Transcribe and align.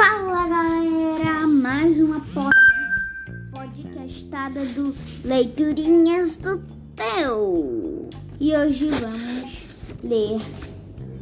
Fala 0.00 0.48
galera, 0.48 1.46
mais 1.46 1.98
uma 1.98 2.22
podcastada 3.52 4.64
do 4.64 4.96
Leiturinhas 5.22 6.36
do 6.36 6.64
Teu. 6.96 8.08
E 8.40 8.56
hoje 8.56 8.88
vamos 8.88 9.66
ler 10.02 10.40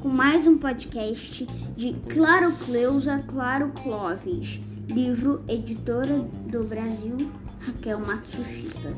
com 0.01 0.09
mais 0.09 0.47
um 0.47 0.57
podcast 0.57 1.45
de 1.77 1.95
Claro 2.09 2.53
Cleusa, 2.53 3.21
Claro 3.27 3.73
Clóvis, 3.83 4.61
livro 4.89 5.43
Editora 5.49 6.21
do 6.47 6.63
Brasil, 6.63 7.17
Raquel 7.59 7.99
Matsushita. 7.99 8.95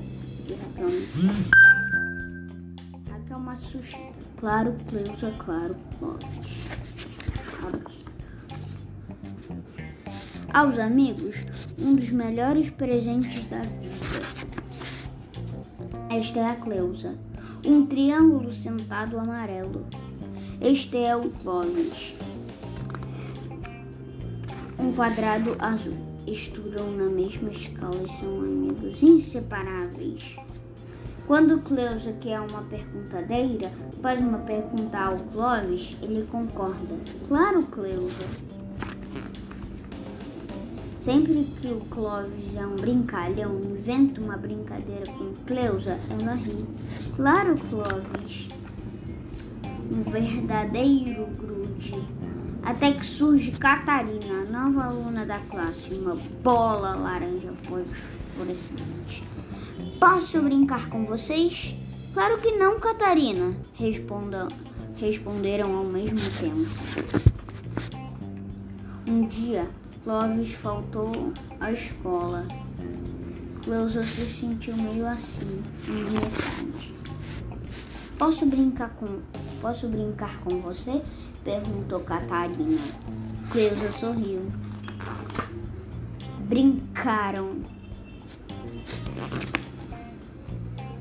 De 0.46 0.56
Raquel. 0.56 0.90
Raquel 3.10 3.40
Matsushita, 3.40 4.12
Claro 4.36 4.76
Cleusa, 4.90 5.32
Claro 5.38 5.74
Clóvis. 5.98 6.70
Aos 10.52 10.76
amigos, 10.80 11.36
um 11.78 11.94
dos 11.94 12.10
melhores 12.10 12.68
presentes 12.70 13.44
da 13.46 13.60
vida. 13.60 14.26
Esta 16.10 16.40
é 16.40 16.46
a 16.46 16.56
Cleusa, 16.56 17.14
um 17.64 17.86
triângulo 17.86 18.50
sentado 18.50 19.16
amarelo. 19.16 19.86
Este 20.60 20.96
é 20.96 21.14
o 21.14 21.30
Clóvis, 21.30 22.14
um 24.76 24.92
quadrado 24.92 25.56
azul. 25.60 25.96
Estudam 26.26 26.90
na 26.96 27.08
mesma 27.08 27.50
escola 27.50 28.02
e 28.04 28.18
são 28.18 28.40
amigos 28.40 29.00
inseparáveis. 29.00 30.36
Quando 31.28 31.60
Cleusa 31.60 32.12
quer 32.20 32.40
uma 32.40 32.62
perguntadeira, 32.62 33.70
faz 34.02 34.18
uma 34.18 34.38
pergunta 34.38 34.98
ao 34.98 35.16
Clóvis, 35.16 35.96
ele 36.02 36.26
concorda. 36.26 36.96
Claro, 37.28 37.62
Cleusa. 37.62 38.59
Sempre 41.00 41.48
que 41.58 41.68
o 41.68 41.80
Clóvis 41.88 42.54
é 42.54 42.66
um 42.66 42.76
brincalhão, 42.76 43.58
inventa 43.58 44.20
uma 44.20 44.36
brincadeira 44.36 45.10
com 45.12 45.32
Cleusa, 45.46 45.98
ela 46.10 46.34
ri. 46.34 46.66
Claro, 47.16 47.56
Clóvis. 47.70 48.48
Um 49.90 50.02
verdadeiro 50.02 51.26
grude. 51.38 51.94
Até 52.62 52.92
que 52.92 53.06
surge 53.06 53.52
Catarina, 53.52 54.42
a 54.46 54.52
nova 54.52 54.84
aluna 54.84 55.24
da 55.24 55.38
classe, 55.38 55.94
uma 55.94 56.16
bola 56.42 56.94
laranja 56.94 57.50
fluorescente. 57.62 59.24
Posso 59.98 60.42
brincar 60.42 60.90
com 60.90 61.06
vocês? 61.06 61.74
Claro 62.12 62.38
que 62.38 62.52
não, 62.52 62.78
Catarina, 62.78 63.56
responda, 63.72 64.48
responderam 64.96 65.78
ao 65.78 65.84
mesmo 65.84 66.20
tempo. 66.38 66.68
Um 69.08 69.26
dia, 69.26 69.66
Clóvis 70.02 70.52
faltou 70.52 71.32
à 71.60 71.72
escola. 71.72 72.46
Cleusa 73.62 74.02
se 74.02 74.24
sentiu 74.26 74.74
meio 74.74 75.06
assim, 75.06 75.60
tarde. 75.84 76.94
Posso 78.18 78.46
brincar 78.46 78.88
com 78.90 79.20
Posso 79.60 79.88
brincar 79.88 80.40
com 80.40 80.58
você? 80.62 81.02
perguntou 81.44 82.00
Catarina. 82.00 82.80
Cleusa 83.50 83.92
sorriu. 83.92 84.50
Brincaram. 86.48 87.60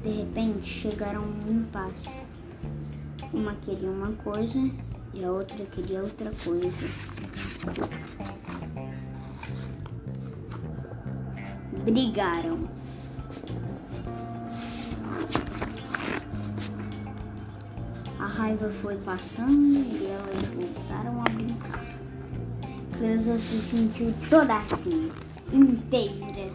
De 0.03 0.09
repente 0.09 0.67
chegaram 0.67 1.21
um 1.21 1.49
impasse. 1.49 2.25
Uma 3.31 3.53
queria 3.55 3.89
uma 3.89 4.11
coisa 4.11 4.59
e 5.13 5.23
a 5.23 5.31
outra 5.31 5.65
queria 5.67 6.01
outra 6.01 6.33
coisa. 6.43 6.69
Brigaram. 11.83 12.59
A 18.19 18.25
raiva 18.25 18.69
foi 18.69 18.95
passando 18.97 19.77
e 19.77 20.05
elas 20.05 20.47
voltaram 20.53 21.21
a 21.21 21.29
brincar. 21.29 21.85
Cleusa 22.97 23.37
se 23.37 23.59
sentiu 23.59 24.13
toda 24.29 24.57
assim, 24.57 25.09
inteira. 25.53 26.51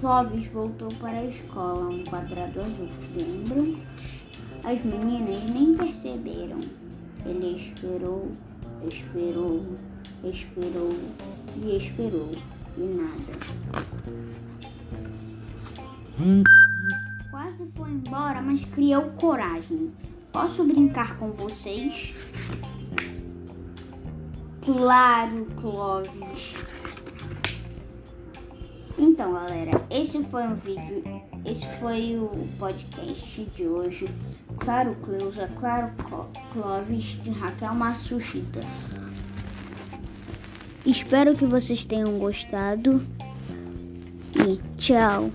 Clóvis 0.00 0.46
voltou 0.48 0.88
para 1.00 1.18
a 1.18 1.24
escola, 1.24 1.88
um 1.88 2.04
quadrado 2.04 2.60
azul. 2.60 2.88
Lembram? 3.14 3.76
As 4.64 4.84
meninas 4.84 5.50
nem 5.50 5.74
perceberam. 5.74 6.60
Ele 7.24 7.56
esperou, 7.56 8.30
esperou, 8.86 9.64
esperou 10.22 10.92
e 11.56 11.76
esperou 11.76 12.30
e 12.76 12.82
nada. 12.82 13.32
Quase 17.30 17.66
foi 17.76 17.90
embora, 17.90 18.40
mas 18.40 18.64
criou 18.64 19.10
coragem. 19.12 19.92
Posso 20.32 20.64
brincar 20.64 21.16
com 21.18 21.30
vocês? 21.32 22.14
Claro, 24.64 25.46
Clóvis. 25.60 26.54
Então, 28.98 29.34
galera, 29.34 29.70
esse 29.90 30.22
foi 30.24 30.42
um 30.44 30.54
vídeo, 30.54 31.22
esse 31.44 31.66
foi 31.78 32.16
o 32.18 32.30
podcast 32.58 33.44
de 33.54 33.66
hoje. 33.66 34.06
Claro, 34.58 34.94
Cleusa, 34.96 35.48
Claro, 35.60 35.92
Clóvis, 36.52 37.22
de 37.22 37.30
Raquel 37.30 37.74
Massuchita. 37.74 38.60
Espero 40.86 41.34
que 41.34 41.44
vocês 41.44 41.84
tenham 41.84 42.16
gostado 42.18 43.02
e 44.36 44.60
tchau. 44.78 45.32